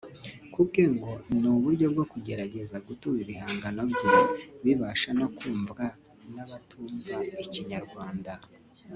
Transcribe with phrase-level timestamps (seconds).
[0.53, 4.11] Kubwe ngo ni uburyo bwo kugerageza gutuma ibihangano bye
[4.63, 5.83] bibasha no kumvwa
[6.33, 8.31] n’abatumva ikinyarwanda